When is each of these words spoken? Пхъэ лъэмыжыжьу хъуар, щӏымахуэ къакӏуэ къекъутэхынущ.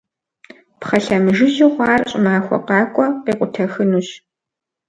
Пхъэ 0.79 0.99
лъэмыжыжьу 1.05 1.71
хъуар, 1.73 2.01
щӏымахуэ 2.09 2.57
къакӏуэ 2.67 3.07
къекъутэхынущ. 3.23 4.07